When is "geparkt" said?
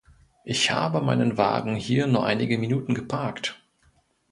2.95-3.61